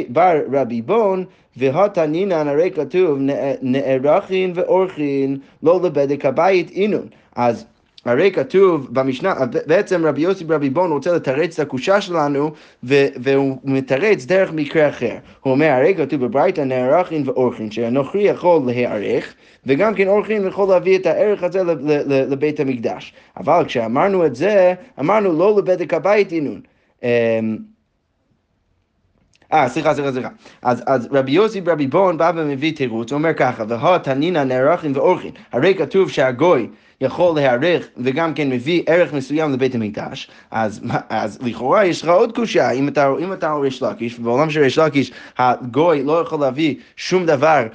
[0.09, 1.25] בר רבי בון,
[1.57, 3.19] והתנינן הרי כתוב
[3.63, 7.07] נערכין ואורחין לא לבדק הבית אינון.
[7.37, 7.65] אז
[8.05, 9.35] הרי כתוב במשנה,
[9.67, 12.51] בעצם רבי יוסי ברבי בון רוצה לתרץ את הקושה שלנו,
[12.83, 15.15] והוא מתרץ דרך מקרה אחר.
[15.41, 19.35] הוא אומר, הרי כתוב בברייתא נערכין ואורחין, שהנוכרי יכול להיערך,
[19.67, 21.61] וגם כן אורחין יכול להביא את הערך הזה
[22.07, 23.13] לבית המקדש.
[23.37, 26.61] אבל כשאמרנו את זה, אמרנו לא לבדק הבית אינון.
[27.03, 27.57] אמ,
[29.53, 30.29] אה, סליחה, סליחה, סליחה.
[30.63, 34.97] אז, אז רבי יוסי ברבי בון בא ומביא תירוץ, הוא אומר ככה, והא תנינא נערכין
[34.97, 35.31] ואורחין.
[35.53, 36.69] הרי כתוב שהגוי
[37.01, 42.35] יכול להערך וגם כן מביא ערך מסוים לבית המקדש, אז, אז לכאורה יש לך עוד
[42.35, 46.75] קושייה, אם אתה, אם אתה ריש לקיש, ובעולם של ריש לקיש הגוי לא יכול להביא
[46.97, 47.67] שום דבר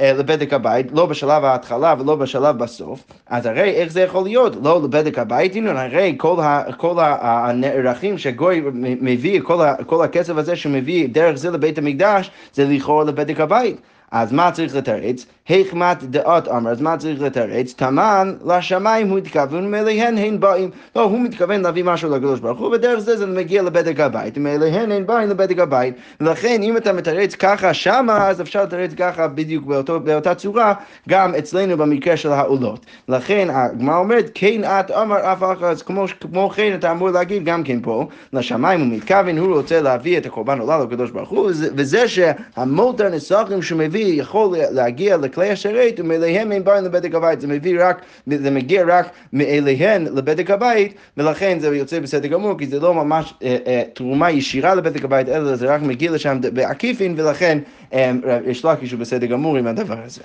[0.00, 4.56] לבדק הבית, לא בשלב ההתחלה ולא בשלב בסוף, אז הרי איך זה יכול להיות?
[4.62, 8.62] לא לבדק הבית, הנה, הרי כל, ה, כל הנערכים שגוי
[9.00, 13.80] מביא, כל, ה, כל הכסף הזה שמביא דרך זה לבית המקדש, זה לכאורה לבדק הבית.
[14.10, 15.26] אז מה צריך לתרץ?
[15.48, 17.74] היכמת דעות אמר, אז מה צריך לתרץ?
[17.76, 20.70] תמן לשמיים הוא התכוון, מאליהן הן באים.
[20.96, 24.92] לא, הוא מתכוון להביא משהו לקדוש ברוך הוא, ודרך זה זה מגיע לבדק הבית, מאליהן
[24.92, 25.94] הן באים לבדק הבית.
[26.20, 30.74] ולכן אם אתה מתרץ ככה שמה, אז אפשר לתרץ ככה בדיוק באותו, באותה צורה,
[31.08, 32.86] גם אצלנו במקרה של העולות.
[33.08, 37.44] לכן הגמרא אומרת, כן את אמר אף אחד, אז כמו, כמו כן אתה אמור להגיד
[37.44, 41.50] גם כן פה, לשמיים הוא מתכוון, הוא רוצה להביא את הקורבן עולה לקדוש ברוך הוא,
[41.76, 47.84] וזה שהמולטר נסחים שמביא יכול להגיע לכלי השרת ומאליהם אין באים לבדק הבית, זה מביא
[47.84, 52.94] רק, זה מגיע רק מאליהן לבדק הבית ולכן זה יוצא בסדר גמור כי זה לא
[52.94, 57.58] ממש אה, אה, תרומה ישירה לבדק הבית אלא זה רק מגיע לשם בעקיפין ולכן
[57.92, 58.12] אה,
[58.46, 60.22] יש לקיש הוא בסדר גמור עם הדבר הזה.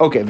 [0.00, 0.24] אוקיי,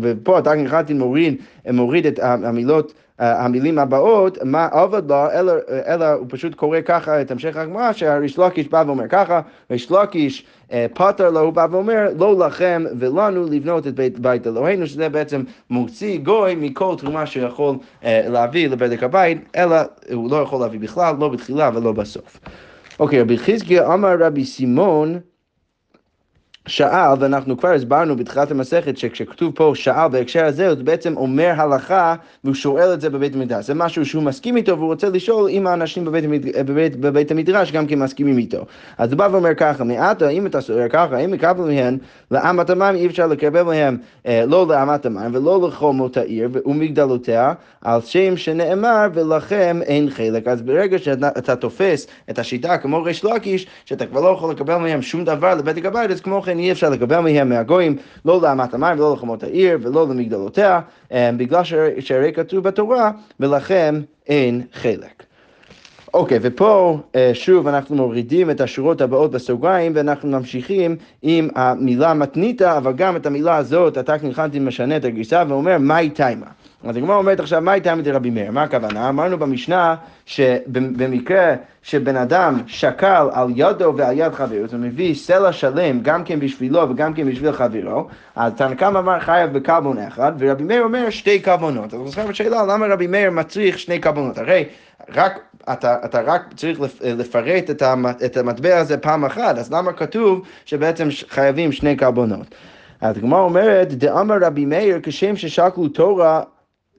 [0.00, 1.36] ופה התגן חתין מוריד,
[1.70, 5.52] מוריד את המילות המילים הבאות, מה עבד לו, אלא,
[5.86, 10.40] אלא הוא פשוט קורא ככה את המשך הגמרא, שהריש לקיש בא ואומר ככה, ריש לקיש
[10.40, 10.46] אה,
[10.94, 15.42] פטר לו, הוא בא ואומר, לא לכם ולנו לבנות את בית, בית אלוהינו, שזה בעצם
[15.70, 19.76] מוציא גוי מכל תרומה שיכול אה, להביא לבדק הבית, אלא
[20.12, 22.40] הוא לא יכול להביא בכלל, לא בתחילה ולא בסוף.
[23.00, 25.18] אוקיי, רבי חזקיה אמר רבי סימון,
[26.66, 32.14] שאל, ואנחנו כבר הסברנו בתחילת המסכת שכשכתוב פה שאל בהקשר הזה, הוא בעצם אומר הלכה
[32.44, 33.66] והוא שואל את זה בבית המדרש.
[33.66, 36.24] זה משהו שהוא מסכים איתו והוא רוצה לשאול אם האנשים בבית,
[36.66, 38.64] בבית, בבית המדרש גם כן מסכימים איתו.
[38.98, 41.98] אז הוא בא ואומר ככה, מעטה, אם אתה סוער ככה, אם יקבל מהם
[42.30, 47.52] לאמת המים, אי אפשר לקבל מהם אה, לא לאמת המים ולא לחומות העיר ומגדלותיה,
[47.82, 50.48] על שם שנאמר ולכם אין חלק.
[50.48, 55.02] אז ברגע שאתה תופס את השיטה כמו ריש לקיש, שאתה כבר לא יכול לקבל מהם
[55.02, 58.74] שום דבר לבית הבית, אז כמו כן לכן אי אפשר לקבל מהם מהגויים לא לאמת
[58.74, 60.80] המים ולא לחומות העיר ולא למגדלותיה,
[61.12, 61.62] אה, בגלל
[62.00, 65.22] שהרי כתוב בתורה, ולכם אין חלק.
[66.14, 72.14] אוקיי, okay, ופה אה, שוב אנחנו מורידים את השורות הבאות בסוגריים ואנחנו ממשיכים עם המילה
[72.14, 76.46] מתניתא, אבל גם את המילה הזאת, אתה כנכנתי משנה את הגרסה ואומר מהי תימה.
[76.84, 78.50] אז הגמרא אומרת עכשיו, מהי תימה דרבי מאיר?
[78.50, 79.08] מה הכוונה?
[79.08, 79.94] אמרנו במשנה
[80.26, 86.40] שבמקרה שבן אדם שקל על ידו ועל יד חברו, הוא מביא סלע שלם גם כן
[86.40, 91.40] בשבילו וגם כן בשביל חברו, אז תנקם אמר חייב בקלבון אחד, ורבי מאיר אומר שתי
[91.40, 91.94] קלבונות.
[91.94, 94.38] אז זוכר בשאלה למה רבי מאיר מצריך שני קלבונות?
[94.38, 94.64] הרי
[95.14, 95.38] רק,
[95.72, 97.70] אתה, אתה רק צריך לפרט
[98.24, 102.54] את המטבע הזה פעם אחת, אז למה כתוב שבעצם חייבים שני קלבונות?
[103.00, 106.42] אז אומרת, דאמר רבי מאיר כשם ששקלו תורה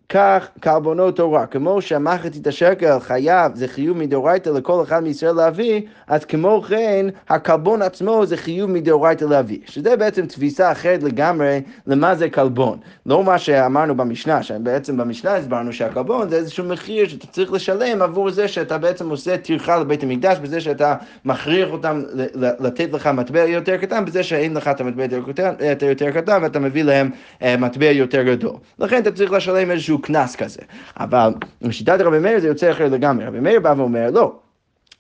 [0.10, 6.26] כך קלבונות תורה, כמו שהמחצית השקל חייב, זה חיוב מדאורייתא לכל אחד מישראל להביא, אז
[6.26, 9.58] כמו כן הקלבון עצמו זה חיוב מדאורייתא להביא.
[9.66, 12.78] שזה בעצם תפיסה אחרת לגמרי למה זה קלבון.
[13.06, 18.32] לא מה שאמרנו במשנה, שבעצם במשנה הסברנו שהקלבון זה איזשהו מחיר שאתה צריך לשלם עבור
[18.32, 22.04] זה שאתה בעצם עושה טרחה לבית המקדש, בזה שאתה מכריח אותם
[22.36, 25.54] לתת לך מטבע יותר קטן, בזה שאין לך את המטבע יותר קטן,
[26.14, 27.10] קטן ואתה מביא להם
[27.42, 28.56] אה, מטבע יותר גדול.
[28.80, 30.62] לכן אתה צריך לשלם איזשהו איזשהו קנס כזה.
[31.00, 33.26] אבל בשיטת רבי מאיר זה יוצא אחר לגמרי.
[33.26, 34.36] רבי מאיר בא ואומר, לא.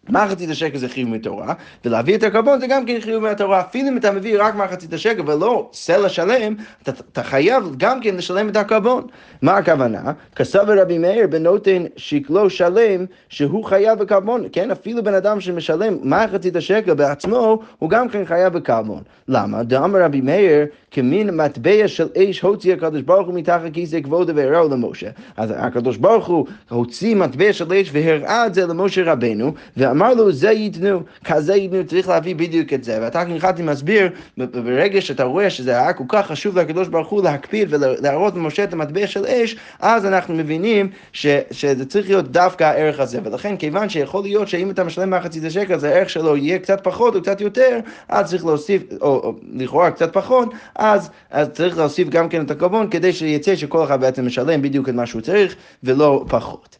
[0.09, 1.53] מחצית השקל זה חיוב מתורה,
[1.85, 3.61] ולהביא את הקרבון זה גם כן חיוב מהתורה.
[3.61, 8.15] אפילו אם אתה מביא רק מחצית השקל ולא סלע שלם, אתה, אתה חייב גם כן
[8.15, 9.07] לשלם את הקרבון.
[9.41, 10.11] מה הכוונה?
[10.35, 14.43] כסב רבי מאיר בנותן שקלו שלם, שהוא חייב בקרבון.
[14.51, 19.03] כן, אפילו בן אדם שמשלם מחצית השקל בעצמו, הוא גם כן חייב בקרבון.
[19.27, 19.63] למה?
[19.63, 20.65] דאמר רבי מאיר,
[20.97, 25.09] כמין מטבע של אש הוציא הקדוש ברוך הוא מתחת כיסא כבודו והראו למשה.
[25.37, 30.13] אז הקדוש ברוך הוא הוציא מטבע של אש והראה את זה למשה רבנו, ואמר אמר
[30.13, 32.97] לו, זה ייתנו, כזה ייתנו, צריך להביא בדיוק את זה.
[33.01, 37.67] ואתה כנחתי מסביר, ברגע שאתה רואה שזה היה כל כך חשוב לקדוש ברוך הוא להקפיד
[37.73, 42.99] ולהראות למשה את המטבע של אש, אז אנחנו מבינים ש, שזה צריך להיות דווקא הערך
[42.99, 43.19] הזה.
[43.23, 47.15] ולכן, כיוון שיכול להיות שאם אתה משלם מחצית השקל, אז הערך שלו יהיה קצת פחות
[47.15, 47.79] או קצת יותר,
[48.09, 50.53] אז צריך להוסיף, או, או לכאורה קצת פחות,
[50.93, 54.89] אז, אז צריך להוסיף גם כן את הקרבון, כדי שיצא שכל אחד בעצם משלם בדיוק
[54.89, 56.77] את מה שהוא צריך, ולא פחות.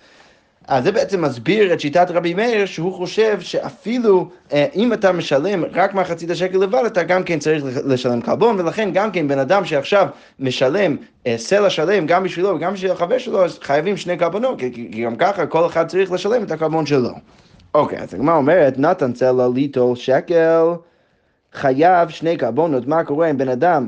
[0.67, 5.63] אז זה בעצם מסביר את שיטת רבי מאיר, שהוא חושב שאפילו אה, אם אתה משלם
[5.73, 9.65] רק מחצית השקל לבד, אתה גם כן צריך לשלם קלבון, ולכן גם כן בן אדם
[9.65, 10.07] שעכשיו
[10.39, 10.95] משלם
[11.27, 15.03] אה, סלע שלם גם בשבילו וגם בשביל החבר שלו, אז חייבים שני קלבונות, כי, כי
[15.03, 17.11] גם ככה כל אחד צריך לשלם את הקלבון שלו.
[17.75, 20.63] אוקיי, אז הגמרא אומרת, נתן סלע ליטול שקל.
[21.57, 23.87] חייב שני קרבונות, מה קורה אם בן אדם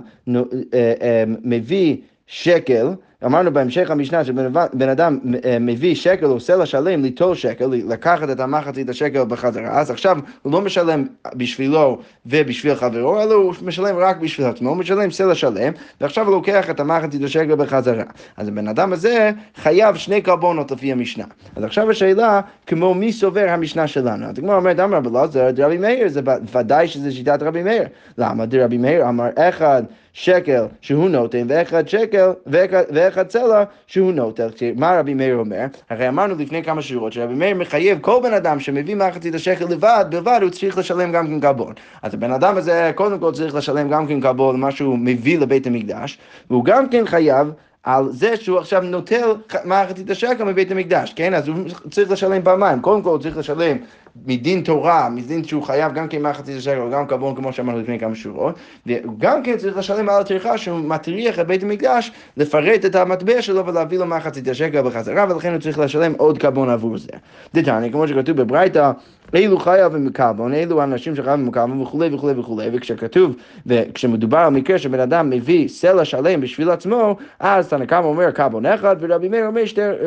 [0.73, 2.87] אה, מביא שקל,
[3.25, 8.39] אמרנו בהמשך המשנה שבן אדם אה, מביא שקל או סלע שלם ליטול שקל, לקחת את
[8.39, 11.05] המחצית השקל בחזרה, אז עכשיו הוא לא משלם
[11.35, 16.31] בשבילו ובשביל חברו, אלא הוא משלם רק בשביל עצמו, הוא משלם סלע שלם, ועכשיו הוא
[16.31, 18.03] לוקח את המחצית השקל בחזרה.
[18.37, 21.23] אז הבן אדם הזה חייב שני קרבונות לפי המשנה.
[21.55, 24.25] אז עכשיו השאלה, כמו מי סובר המשנה שלנו?
[24.25, 26.21] אז הגמרא אומרת, אמר רבי אלעזר, רבי מאיר, זה
[26.55, 27.83] ודאי שזה שיטת רבי מאיר.
[28.17, 28.45] למה?
[28.45, 34.49] דרבי מאיר אמר אחד שקל שהוא נותן, ואחד שקל, ואחד צלע שהוא נוטל.
[34.75, 35.65] מה רבי מאיר אומר?
[35.89, 40.05] הרי אמרנו לפני כמה שורות שרבי מאיר מחייב כל בן אדם שמביא מחצית השקל לבד,
[40.09, 41.73] בלבד הוא צריך לשלם גם כן קלבון.
[42.01, 45.67] אז הבן אדם הזה קודם כל צריך לשלם גם כן קלבון למה שהוא מביא לבית
[45.67, 46.17] המקדש,
[46.49, 47.51] והוא גם כן חייב
[47.83, 51.33] על זה שהוא עכשיו נוטל מחצית השקל מבית המקדש, כן?
[51.33, 51.55] אז הוא
[51.91, 52.81] צריך לשלם פעמיים.
[52.81, 53.77] קודם כל הוא צריך לשלם
[54.25, 58.15] מדין תורה, מדין שהוא חייב גם כן מחצית השקל וגם קבון כמו שאמרנו לפני כמה
[58.15, 58.55] שורות,
[58.87, 63.65] וגם כן צריך לשלם על הטרחה שהוא מטריח את בית המקדש לפרט את המטבע שלו
[63.65, 67.11] ולהביא לו מחצית השקל בחזרה, ולכן הוא צריך לשלם עוד קבון עבור זה.
[67.53, 68.91] דתניא, כמו שכתוב בברייתא,
[69.33, 74.99] אילו חייבים מקרבון, אילו אנשים שחייבים מקרבון וכולי וכולי וכולי, וכשכתוב, וכשמדובר על מקרה שבן
[74.99, 79.45] אדם מביא סלע שלם בשביל עצמו, אז תנא קמא אומר קרבון אחד, ורבי מאיר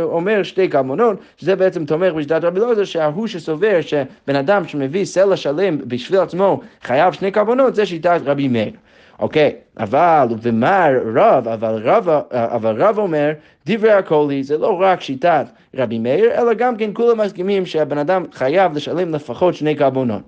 [0.02, 5.37] אומר, שתי, קרבונות, שזה בעצם תומך בשיטת רבי אלעזר, שההוא שסובר שבן אדם שמביא סלע
[5.37, 8.72] שלם בשביל עצמו חייב שני קרבונות, זה שיטת רבי מאיר.
[9.18, 13.33] אוקיי, אבל ומה רב, אבל רב, אבל רב אומר,
[13.66, 18.24] דברי הקולי זה לא רק שיטת רבי מאיר, אלא גם כן כולם מסכימים שהבן אדם
[18.33, 20.22] חייב לשלם לפחות שני קרבונות.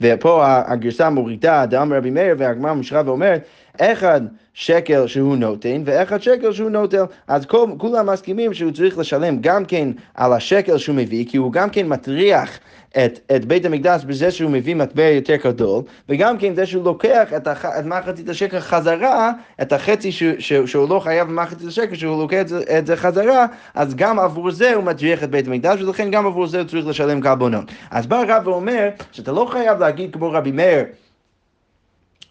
[0.00, 3.44] ופה הגרסה מורידה, דאמר רבי מאיר, והגמרא משרה ואומרת,
[3.80, 4.20] אחד
[4.54, 9.64] שקל שהוא נותן ואחד שקל שהוא נוטל, אז כל, כולם מסכימים שהוא צריך לשלם גם
[9.64, 12.58] כן על השקל שהוא מביא, כי הוא גם כן מטריח
[12.96, 17.32] את, את בית המקדש בזה שהוא מביא מטבע יותר גדול, וגם כן זה שהוא לוקח
[17.36, 21.94] את, הח, את מחצית השקל חזרה, את החצי ש, ש, שהוא לא חייב במחצית השקל,
[21.94, 25.46] שהוא לוקח את זה, את זה חזרה, אז גם עבור זה הוא מטריח את בית
[25.46, 27.64] המקדש, ולכן גם עבור זה הוא צריך לשלם קרבונות.
[27.90, 30.84] אז בא רב ואומר שאתה לא חייב להגיד כמו רבי מאיר,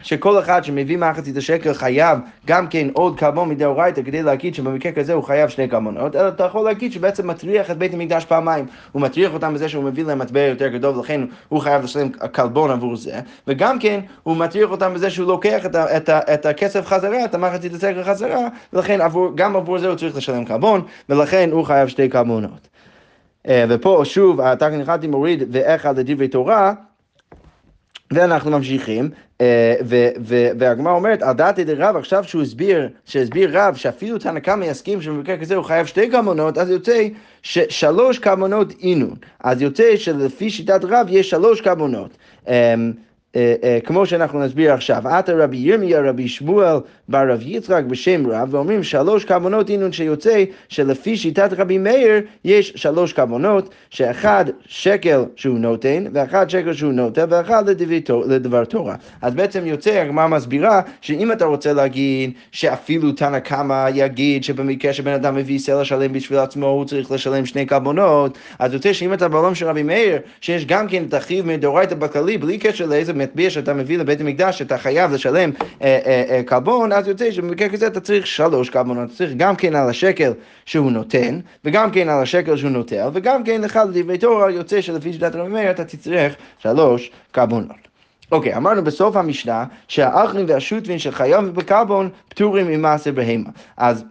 [0.03, 5.13] שכל אחד שמביא מחצית השקל חייב גם כן עוד קרבון מדאורייתא כדי להגיד שבמקרה כזה
[5.13, 8.65] הוא חייב שני קרבונות, אלא אתה יכול להגיד שבעצם מטריח את בית המקדש פעמיים.
[8.91, 12.71] הוא מטריח אותם בזה שהוא מביא להם מטבע יותר גדול ולכן הוא חייב לשלם קלבון
[12.71, 16.45] עבור זה, וגם כן הוא מטריח אותם בזה שהוא לוקח את, ה, את, ה, את
[16.45, 20.81] הכסף חזרה, את המחצית השקל חזרה, ולכן עבור, גם עבור זה הוא צריך לשלם קרבון,
[21.09, 22.67] ולכן הוא חייב שתי קרבונות.
[23.47, 26.73] אה, ופה שוב, התקן אחד מוריד ואחד לדברי תורה
[28.11, 29.09] ואנחנו ממשיכים,
[30.59, 35.37] והגמרא אומרת, על דעתי דרב, עכשיו שהוא הסביר, שהסביר רב, שאפילו תנא קמא יסכים שבמקרה
[35.37, 37.07] כזה הוא חייב שתי קמונות, אז יוצא
[37.41, 39.15] ששלוש קמונות אינון.
[39.43, 42.17] אז יוצא שלפי שיטת רב יש שלוש קמונות.
[43.35, 46.77] אה, אה, כמו שאנחנו נסביר עכשיו, עתה רבי ירמיה, רבי שמואל,
[47.09, 52.73] בר רב יצחק בשם רב, ואומרים שלוש כוונות אינון שיוצא שלפי שיטת רבי מאיר יש
[52.75, 57.63] שלוש כוונות, שאחד שקל שהוא נותן, ואחד שקל שהוא נותן, ואחד
[58.25, 58.95] לדבר תורה.
[59.21, 65.13] אז בעצם יוצא, הגמרא מסבירה, שאם אתה רוצה להגיד שאפילו תנא קמא יגיד שבמקרה שבן
[65.13, 69.27] אדם מביא סלע שלם בשביל עצמו, הוא צריך לשלם שני כוונות, אז יוצא שאם אתה
[69.27, 73.49] בעולם של רבי מאיר, שיש גם כן את החיוב מדאורייתא בכללי, בלי קשר לאיזה מטבע
[73.49, 75.49] שאתה מביא לבית המקדש, אתה חייב לשלם
[75.81, 79.55] אה, אה, אה, קלבון, אז יוצא שבמקרה כזה אתה צריך שלוש קלבונות, אתה צריך גם
[79.55, 80.33] כן על השקל
[80.65, 85.13] שהוא נותן, וגם כן על השקל שהוא נוטל, וגם כן אחד לדברי תורה יוצא שלפי
[85.13, 87.89] שיטת רבי מאיר אתה תצטרך שלוש קלבונות.
[88.31, 93.49] אוקיי, okay, אמרנו בסוף המשנה שהאחרים והשוטבין של חייב בקלבון פטורים ממעשר בהמה.
[93.77, 94.03] אז,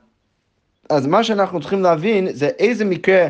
[0.91, 3.27] אז מה שאנחנו צריכים להבין זה איזה מקרה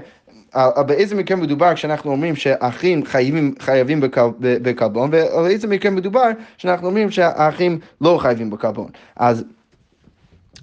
[0.86, 4.00] באיזה מקרה מדובר כשאנחנו אומרים שהאחים חייבים, חייבים
[4.40, 5.10] בקלבון,
[5.46, 8.88] איזה מקרה מדובר שאנחנו אומרים שהאחים לא חייבים בקלבון.
[9.16, 9.44] אז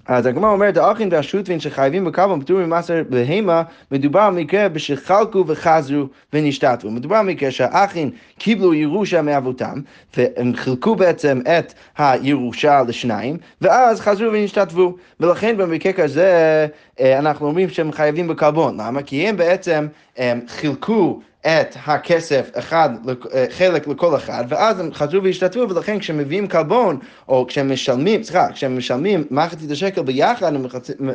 [0.08, 6.06] אז הגמרא אומרת, האחים והשוטבין שחייבים בקרבן פטורים ממעשר בהמה, מדובר על מקרה שחלקו וחזרו
[6.34, 6.92] ונשתתפו.
[6.92, 9.82] מדובר על מקרה שהאחים קיבלו ירושה מאבותם,
[10.18, 14.96] והם חילקו בעצם את הירושה לשניים, ואז חזרו ונשתתפו.
[15.20, 16.68] ולכן במקרה כזה
[17.00, 18.82] אה, אנחנו אומרים שהם חייבים בקרבון.
[18.82, 19.02] למה?
[19.02, 19.88] כי הם בעצם
[20.18, 22.90] הם חילקו את הכסף אחד,
[23.34, 28.52] אה, חלק לכל אחד, ואז הם חזרו והשתתפו, ולכן כשמביאים קלבון, או כשהם משלמים, סליחה,
[28.52, 30.66] כשהם משלמים מחצית השקל ביחד, הם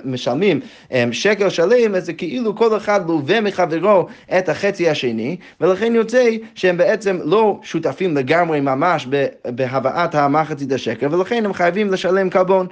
[0.05, 0.61] משלמים
[0.93, 4.07] אה, שקל שלם, אז זה כאילו כל אחד לווה מחברו
[4.38, 9.07] את החצי השני, ולכן יוצא שהם בעצם לא שותפים לגמרי ממש
[9.45, 12.66] בהבאת המחצית השקל, ולכן הם חייבים לשלם קלבון.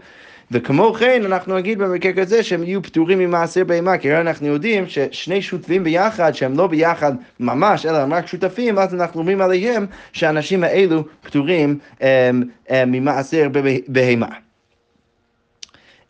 [0.50, 5.42] וכמו כן אנחנו נגיד במקרה כזה שהם יהיו פטורים ממעשר בהמה, כי אנחנו יודעים ששני
[5.42, 10.64] שותפים ביחד, שהם לא ביחד ממש, אלא הם רק שותפים, אז אנחנו אומרים עליהם שהאנשים
[10.64, 13.48] האלו פטורים הם, הם, ממעשר
[13.88, 14.28] בהמה.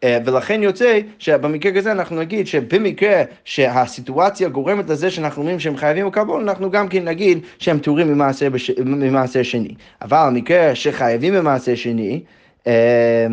[0.05, 6.07] אה, ולכן יוצא שבמקרה כזה אנחנו נגיד שבמקרה שהסיטואציה גורמת לזה שאנחנו אומרים שהם חייבים
[6.07, 8.71] בקרבון, אנחנו גם כן נגיד שהם פטורים ממעשר, בש...
[8.71, 9.75] ממעשר שני.
[10.03, 12.23] אבל המקרה שחייבים במעשר שני,
[12.67, 13.27] אה,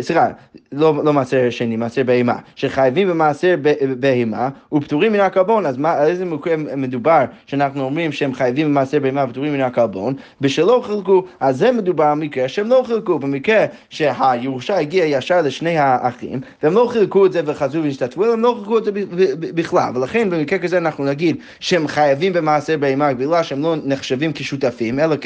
[0.00, 0.28] סליחה,
[0.72, 3.54] לא, לא מעשר שני, מעשר בהמה, שחייבים במעשר
[3.98, 8.98] בהמה ופטורים מן הקרבון, אז מה, על איזה מקרה מדובר שאנחנו אומרים שהם חייבים במעשר
[8.98, 13.66] בהמה ופטורים מן הקרבון, בשלא חילקו, אז זה מדובר על מקרה שהם לא חילקו, במקרה
[13.90, 18.78] שהירושה הגיעה ישר לשני האחים, והם לא חילקו את זה וחזרו והשתתפו, הם לא חילקו
[18.78, 18.90] את זה
[19.38, 25.00] בכלל, ולכן במקרה כזה אנחנו נגיד שהם חייבים במעשר בהמה בגלל שהם לא נחשבים כשותפים,
[25.00, 25.16] אלא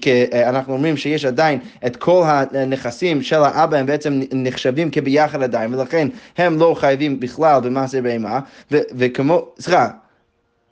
[0.00, 5.74] כי אנחנו אומרים שיש עדיין את כל הנכסים של האבא הם בעצם נחשבים כביחד עדיין,
[5.74, 8.40] ולכן הם לא חייבים בכלל במעשה בהמה,
[8.70, 9.88] וכמו, סליחה,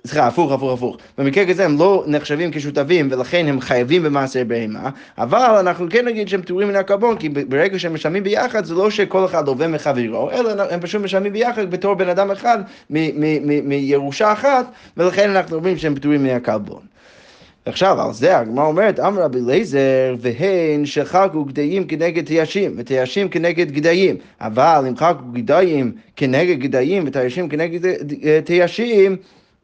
[0.07, 0.97] סליחה, הפוך, הפוך, הפוך.
[1.19, 6.29] במקרה כזה הם לא נחשבים כשותפים ולכן הם חייבים במעשר בהמה, אבל אנחנו כן נגיד
[6.29, 10.31] שהם פטורים מן הקרבון, כי ברגע שהם משלמים ביחד זה לא שכל אחד לווה מחברו,
[10.31, 12.59] אלא הם פשוט משלמים ביחד בתור בן אדם אחד
[13.65, 14.67] מירושה אחת,
[14.97, 16.98] ולכן אנחנו אומרים שהם פטורים מן הקרבון.
[17.69, 23.71] עכשיו, על זה הגמרא אומרת, אמר רבי אליעזר, והן שחקו גדיים כנגד תיישים, ותיישים כנגד
[23.71, 24.17] גדיים.
[24.41, 27.81] אבל אם חקו גדיים כנגד גדיים ותיישים כנגד
[28.45, 29.17] תיישים,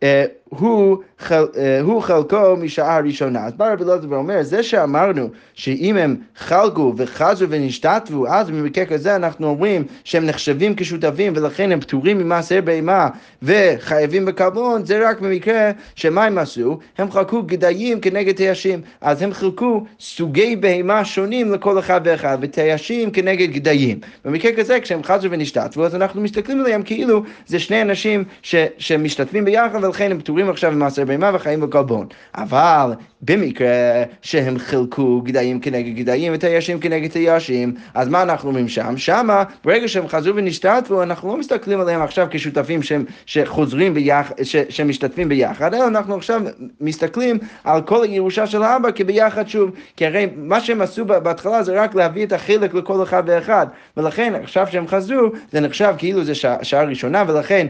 [0.02, 3.46] אה, הוא, חל, אה, הוא חלקו משעה הראשונה.
[3.46, 9.16] אז בא רבי אלעזר ואומר, זה שאמרנו שאם הם חלקו וחזו ונשתתפו, אז במקרה כזה
[9.16, 13.08] אנחנו אומרים שהם נחשבים כשותפים ולכן הם פטורים ממעשר בהמה
[13.42, 16.78] וחייבים בקרבון, זה רק במקרה שמה הם עשו?
[16.98, 18.80] הם חלקו גדיים כנגד תיישים.
[19.00, 24.00] אז הם חילקו סוגי בהמה שונים לכל אחד ואחד, ותיישים כנגד גדיים.
[24.24, 29.44] במקרה כזה, כשהם חזו ונשתתפו, אז אנחנו מסתכלים עליהם כאילו זה שני אנשים ש, שמשתתפים
[29.44, 32.06] ביחד ולכן הם פטורים עכשיו במעשר בהמה וחיים בקלבון.
[32.34, 38.96] אבל במקרה שהם חילקו גדיים כנגד גדיים ותיישים כנגד תיישים, אז מה אנחנו אומרים שם?
[38.96, 44.34] שמה, ברגע שהם חזרו ונשתתפו, אנחנו לא מסתכלים עליהם עכשיו כשותפים שהם, שחוזרים ביחד,
[44.68, 46.42] שמשתתפים ביחד, אלא אנחנו עכשיו
[46.80, 51.82] מסתכלים על כל הירושה של האבא כביחד שוב, כי הרי מה שהם עשו בהתחלה זה
[51.82, 56.34] רק להביא את החלק לכל אחד ואחד, ולכן עכשיו שהם חזרו, זה נחשב כאילו זה
[56.34, 57.66] שעה, שעה ראשונה, ולכן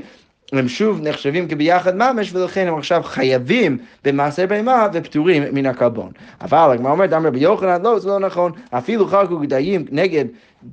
[0.52, 6.10] הם שוב נחשבים כביחד ממש, ולכן הם עכשיו חייבים במעשה בהמה ופטורים מן הקרבון.
[6.40, 10.24] אבל הגמרא אומרת, אמר רבי יוחנן, לא, זה לא נכון, אפילו חלקו גדיים נגד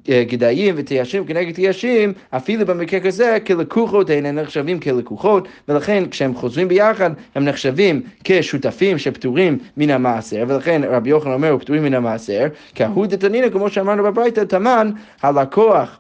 [0.09, 6.67] אה, גדיים ותיישים כנגד תיישים, אפילו במקרה כזה כלקוחות הן נחשבים כלקוחות, ולכן כשהם חוזרים
[6.67, 12.83] ביחד הם נחשבים כשותפים שפטורים מן המעשר, ולכן רבי יוחנן אומר, פטורים מן המעשר, כי
[12.83, 15.99] ההוא דתנינא, כמו שאמרנו בברייתא, תמן הלקוח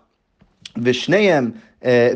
[0.83, 1.51] ושניהם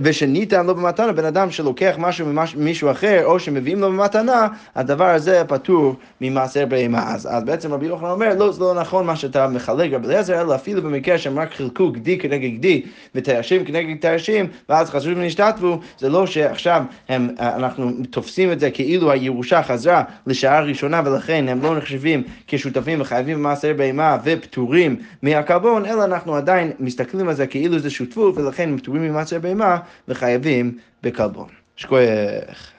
[0.01, 5.43] ושניתן לו במתנה, בן אדם שלוקח משהו ממישהו אחר, או שמביאים לו במתנה, הדבר הזה
[5.47, 7.13] פטור ממעשר בהמה.
[7.13, 10.41] אז, אז בעצם רבי יוחנן אומר, לא, זה לא נכון מה שאתה מחלק רבי אליעזר,
[10.41, 12.81] אלא אפילו במקרה שהם רק חילקו גדי כנגד גדי,
[13.15, 19.11] ותיישים כנגד תיישים, ואז חזרו ונשתתפו, זה לא שעכשיו הם, אנחנו תופסים את זה כאילו
[19.11, 26.03] הירושה חזרה לשעה ראשונה, ולכן הם לא נחשבים כשותפים וחייבים במעשר בהמה ופטורים מהקרבון, אלא
[26.03, 29.54] אנחנו עדיין מסתכלים על זה כאילו זה שותפות, ולכן הם פטורים ממעשר בהמה
[30.07, 31.49] וחייבים בקלבון.
[31.75, 32.74] שכוח.